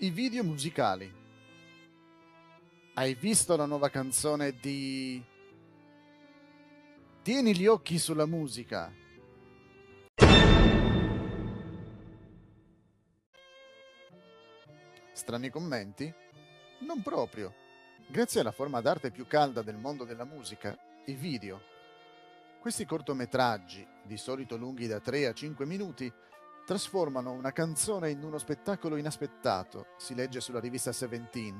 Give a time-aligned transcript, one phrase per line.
[0.00, 1.12] I video musicali.
[2.94, 5.20] Hai visto la nuova canzone di...
[7.20, 8.92] Tieni gli occhi sulla musica.
[15.12, 16.14] Strani commenti?
[16.86, 17.52] Non proprio.
[18.06, 21.60] Grazie alla forma d'arte più calda del mondo della musica, i video.
[22.60, 26.12] Questi cortometraggi, di solito lunghi da 3 a 5 minuti,
[26.68, 31.58] trasformano una canzone in uno spettacolo inaspettato, si legge sulla rivista Seventeen.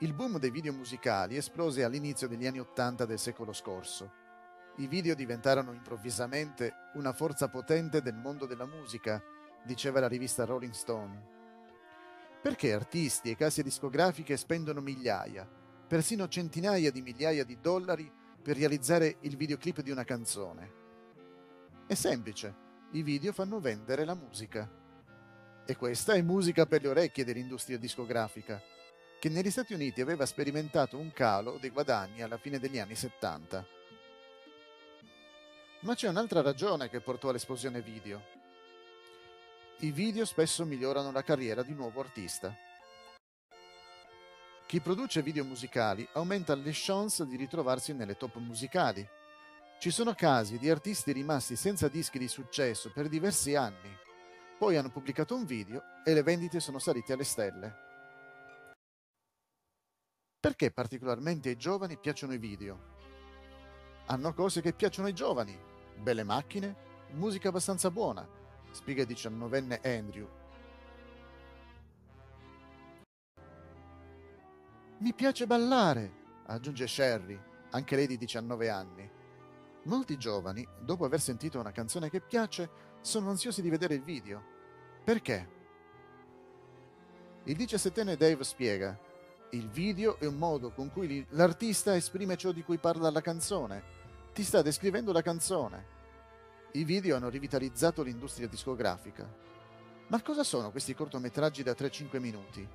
[0.00, 4.12] Il boom dei video musicali esplose all'inizio degli anni Ottanta del secolo scorso.
[4.76, 9.22] I video diventarono improvvisamente una forza potente del mondo della musica,
[9.64, 11.26] diceva la rivista Rolling Stone.
[12.42, 15.48] Perché artisti e case discografiche spendono migliaia,
[15.88, 20.72] persino centinaia di migliaia di dollari per realizzare il videoclip di una canzone?
[21.86, 24.68] È semplice i video fanno vendere la musica.
[25.64, 28.60] E questa è musica per le orecchie dell'industria discografica,
[29.18, 33.66] che negli Stati Uniti aveva sperimentato un calo dei guadagni alla fine degli anni 70.
[35.80, 38.22] Ma c'è un'altra ragione che portò all'esplosione video.
[39.78, 42.54] I video spesso migliorano la carriera di un nuovo artista.
[44.66, 49.06] Chi produce video musicali aumenta le chance di ritrovarsi nelle top musicali
[49.82, 53.90] ci sono casi di artisti rimasti senza dischi di successo per diversi anni,
[54.56, 57.76] poi hanno pubblicato un video e le vendite sono salite alle stelle.
[60.38, 62.78] Perché particolarmente ai giovani piacciono i video?
[64.06, 65.58] Hanno cose che piacciono ai giovani,
[65.96, 66.76] belle macchine,
[67.14, 68.24] musica abbastanza buona,
[68.70, 70.28] spiega il diciannovenne Andrew.
[74.98, 76.12] Mi piace ballare,
[76.46, 77.36] aggiunge Sherry,
[77.70, 79.11] anche lei di 19 anni.
[79.84, 84.42] Molti giovani, dopo aver sentito una canzone che piace, sono ansiosi di vedere il video.
[85.02, 85.60] Perché?
[87.44, 88.96] Il diciassettenne Dave spiega:
[89.50, 93.82] Il video è un modo con cui l'artista esprime ciò di cui parla la canzone.
[94.32, 95.86] Ti sta descrivendo la canzone.
[96.72, 99.28] I video hanno rivitalizzato l'industria discografica.
[100.06, 102.66] Ma cosa sono questi cortometraggi da 3-5 minuti?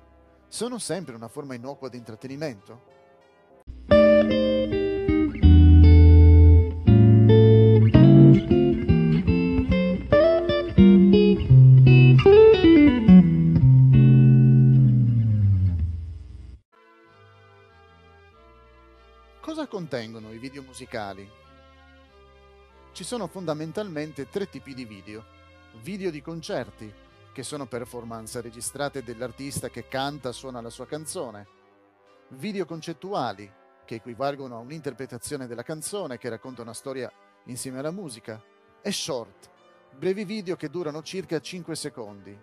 [0.46, 2.96] Sono sempre una forma innocua di intrattenimento?
[19.98, 21.28] Contengono i video musicali?
[22.92, 25.24] Ci sono fondamentalmente tre tipi di video.
[25.82, 26.92] Video di concerti,
[27.32, 31.48] che sono performance registrate dell'artista che canta, suona la sua canzone.
[32.28, 33.52] Video concettuali,
[33.84, 37.10] che equivalgono a un'interpretazione della canzone che racconta una storia
[37.46, 38.40] insieme alla musica.
[38.80, 39.50] E short,
[39.96, 42.38] brevi video che durano circa 5 secondi.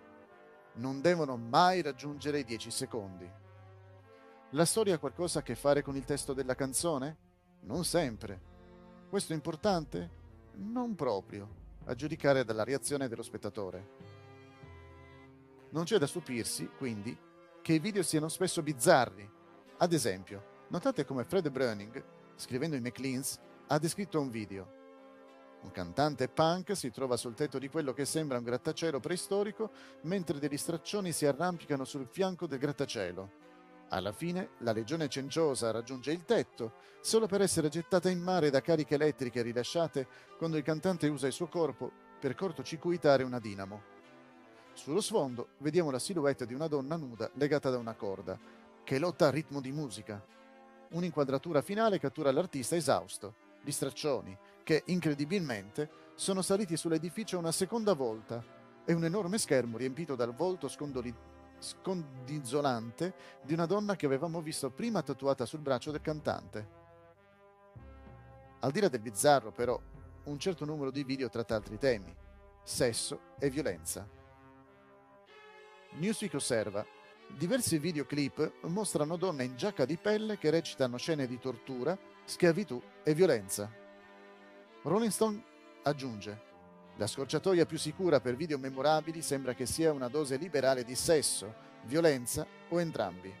[0.74, 3.30] Non devono mai raggiungere i 10 secondi.
[4.50, 7.25] La storia ha qualcosa a che fare con il testo della canzone?
[7.60, 8.40] Non sempre.
[9.08, 10.10] Questo è importante?
[10.54, 11.48] Non proprio,
[11.84, 13.88] a giudicare dalla reazione dello spettatore.
[15.70, 17.16] Non c'è da stupirsi, quindi,
[17.60, 19.28] che i video siano spesso bizzarri.
[19.78, 22.04] Ad esempio, notate come Fred Browning,
[22.36, 24.74] scrivendo i McLeans, ha descritto un video.
[25.62, 29.70] Un cantante punk si trova sul tetto di quello che sembra un grattacielo preistorico
[30.02, 33.44] mentre degli straccioni si arrampicano sul fianco del grattacielo.
[33.88, 38.60] Alla fine la legione cenciosa raggiunge il tetto solo per essere gettata in mare da
[38.60, 43.94] cariche elettriche rilasciate quando il cantante usa il suo corpo per cortocircuitare una dinamo.
[44.72, 48.36] Sullo sfondo vediamo la silhouette di una donna nuda legata da una corda,
[48.82, 50.22] che lotta a ritmo di musica.
[50.90, 58.42] Un'inquadratura finale cattura l'artista esausto, gli straccioni, che incredibilmente sono saliti sull'edificio una seconda volta,
[58.84, 64.70] e un enorme schermo riempito dal volto scondolito scondizolante di una donna che avevamo visto
[64.70, 66.84] prima tatuata sul braccio del cantante.
[68.60, 69.80] Al di là del bizzarro, però,
[70.24, 72.14] un certo numero di video tratta altri temi,
[72.62, 74.08] sesso e violenza.
[75.92, 76.84] Newsweek osserva,
[77.28, 83.14] diversi videoclip mostrano donne in giacca di pelle che recitano scene di tortura, schiavitù e
[83.14, 83.70] violenza.
[84.82, 85.42] Rolling Stone
[85.82, 86.42] aggiunge,
[86.98, 91.54] la scorciatoia più sicura per video memorabili sembra che sia una dose liberale di sesso,
[91.84, 93.32] violenza o entrambi.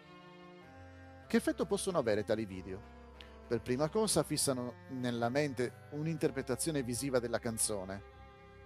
[1.26, 2.94] Che effetto possono avere tali video?
[3.48, 8.14] Per prima cosa fissano nella mente un'interpretazione visiva della canzone.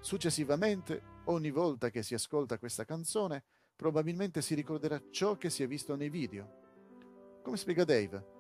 [0.01, 3.45] Successivamente, ogni volta che si ascolta questa canzone,
[3.77, 7.39] probabilmente si ricorderà ciò che si è visto nei video.
[7.45, 8.39] Come spiega Dave?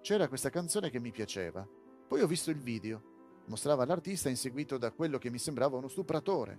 [0.00, 1.68] C'era questa canzone che mi piaceva,
[2.08, 3.11] poi ho visto il video
[3.46, 6.58] mostrava l'artista inseguito da quello che mi sembrava uno stupratore.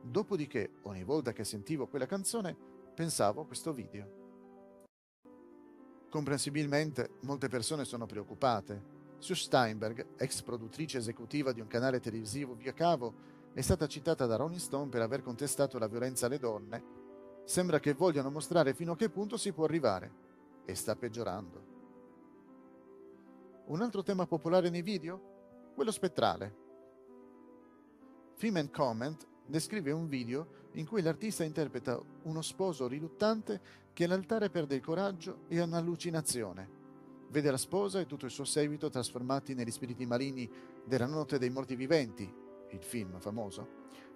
[0.00, 2.56] Dopodiché, ogni volta che sentivo quella canzone,
[2.94, 4.22] pensavo a questo video.
[6.08, 8.92] Comprensibilmente molte persone sono preoccupate.
[9.18, 14.36] Sue Steinberg, ex produttrice esecutiva di un canale televisivo via cavo, è stata citata da
[14.36, 16.84] Rolling Stone per aver contestato la violenza alle donne.
[17.44, 20.12] Sembra che vogliano mostrare fino a che punto si può arrivare.
[20.64, 21.72] E sta peggiorando.
[23.66, 25.33] Un altro tema popolare nei video?
[25.74, 26.54] Quello spettrale.
[28.34, 33.60] Film and Comment descrive un video in cui l'artista interpreta uno sposo riluttante
[33.92, 36.82] che all'altare perde il coraggio e ha un'allucinazione.
[37.28, 40.48] Vede la sposa e tutto il suo seguito trasformati negli spiriti maligni
[40.84, 42.32] della notte dei morti viventi,
[42.70, 43.66] il film famoso,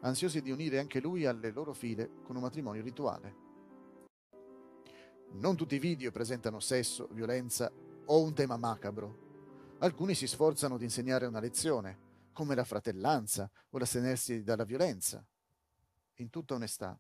[0.03, 3.35] ansiosi di unire anche lui alle loro file con un matrimonio rituale.
[5.33, 7.69] Non tutti i video presentano sesso, violenza
[8.05, 9.27] o un tema macabro.
[9.81, 11.97] Alcuni si sforzano di insegnare una lezione,
[12.33, 15.25] come la fratellanza o l'astenersi dalla violenza,
[16.15, 16.99] in tutta onestà.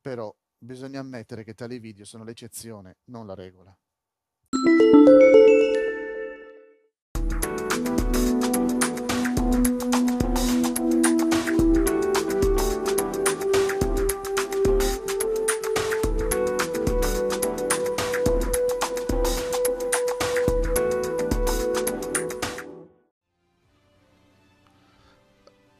[0.00, 3.76] Però bisogna ammettere che tali video sono l'eccezione, non la regola.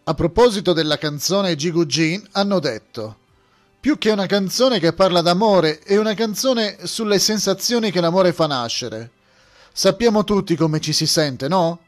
[0.09, 3.17] A proposito della canzone Jigu Jin, hanno detto:
[3.79, 8.47] Più che una canzone che parla d'amore, è una canzone sulle sensazioni che l'amore fa
[8.47, 9.11] nascere.
[9.71, 11.81] Sappiamo tutti come ci si sente, no?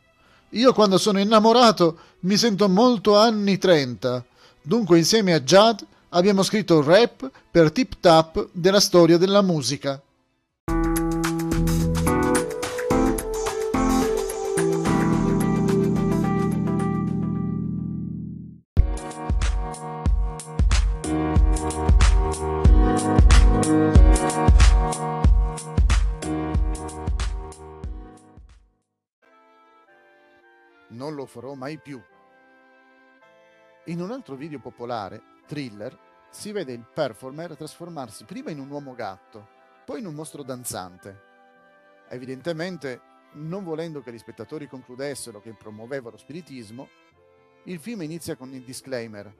[0.51, 4.23] Io quando sono innamorato mi sento molto anni 30.
[4.61, 9.99] Dunque, insieme a Jad abbiamo scritto il rap per Tip Tap della storia della musica.
[30.91, 32.01] Non lo farò mai più.
[33.87, 35.99] In un altro video popolare, Thriller,
[36.31, 39.49] si vede il performer trasformarsi prima in un uomo gatto,
[39.85, 41.29] poi in un mostro danzante.
[42.09, 43.01] Evidentemente,
[43.33, 46.89] non volendo che gli spettatori concludessero che promuoveva lo spiritismo,
[47.65, 49.33] il film inizia con il disclaimer.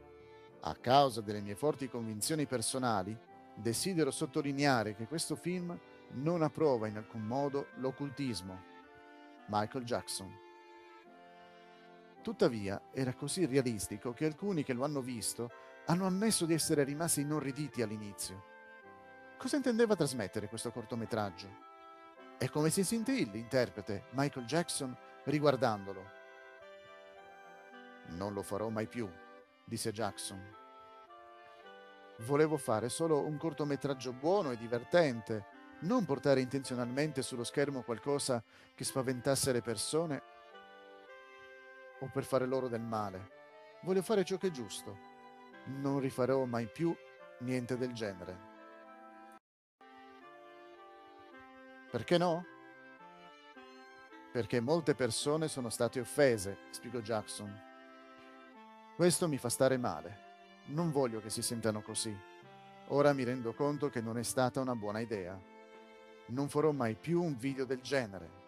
[0.61, 3.17] A causa delle mie forti convinzioni personali,
[3.55, 5.79] desidero sottolineare che questo film
[6.13, 8.69] non approva in alcun modo l'occultismo.
[9.49, 10.49] Michael Jackson.
[12.31, 15.51] Tuttavia era così realistico che alcuni che lo hanno visto
[15.87, 18.45] hanno ammesso di essere rimasti inorriditi all'inizio.
[19.37, 21.49] Cosa intendeva trasmettere questo cortometraggio?
[22.39, 26.05] E come si sentì l'interprete Michael Jackson riguardandolo?
[28.11, 29.11] Non lo farò mai più,
[29.65, 30.41] disse Jackson.
[32.19, 35.47] Volevo fare solo un cortometraggio buono e divertente,
[35.81, 38.41] non portare intenzionalmente sullo schermo qualcosa
[38.77, 40.30] che spaventasse le persone
[42.01, 43.39] o per fare loro del male.
[43.83, 45.09] Voglio fare ciò che è giusto.
[45.67, 46.95] Non rifarò mai più
[47.41, 48.49] niente del genere.
[51.91, 52.45] Perché no?
[54.33, 57.69] Perché molte persone sono state offese, spiegò Jackson.
[58.95, 60.29] Questo mi fa stare male.
[60.67, 62.17] Non voglio che si sentano così.
[62.89, 65.41] Ora mi rendo conto che non è stata una buona idea.
[66.27, 68.39] Non farò mai più un video del genere.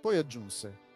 [0.00, 0.86] Poi aggiunse,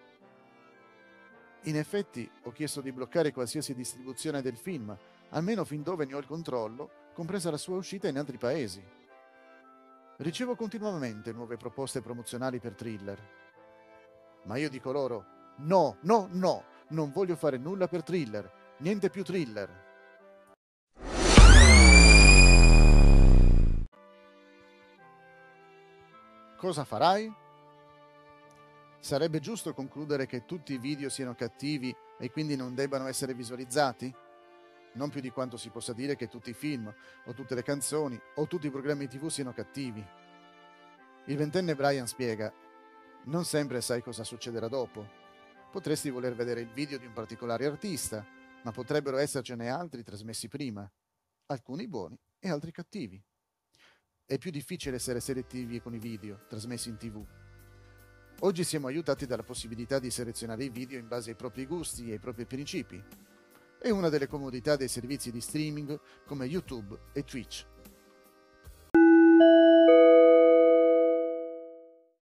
[1.64, 4.97] in effetti ho chiesto di bloccare qualsiasi distribuzione del film,
[5.31, 8.83] almeno fin dove ne ho il controllo, compresa la sua uscita in altri paesi.
[10.16, 13.19] Ricevo continuamente nuove proposte promozionali per thriller.
[14.45, 15.25] Ma io dico loro,
[15.59, 19.81] no, no, no, non voglio fare nulla per thriller, niente più thriller.
[26.57, 27.42] Cosa farai?
[29.03, 34.15] Sarebbe giusto concludere che tutti i video siano cattivi e quindi non debbano essere visualizzati?
[34.93, 36.87] Non più di quanto si possa dire che tutti i film,
[37.25, 40.07] o tutte le canzoni, o tutti i programmi tv siano cattivi.
[41.27, 42.53] Il ventenne Brian spiega,
[43.25, 45.05] non sempre sai cosa succederà dopo.
[45.73, 48.25] Potresti voler vedere il video di un particolare artista,
[48.63, 50.89] ma potrebbero essercene altri trasmessi prima,
[51.47, 53.21] alcuni buoni e altri cattivi.
[54.25, 57.27] È più difficile essere selettivi con i video trasmessi in tv
[58.45, 62.15] Oggi siamo aiutati dalla possibilità di selezionare i video in base ai propri gusti e
[62.15, 63.01] ai propri principi.
[63.79, 65.97] È una delle comodità dei servizi di streaming
[66.27, 67.65] come YouTube e Twitch.